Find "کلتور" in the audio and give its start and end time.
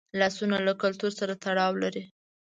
0.81-1.11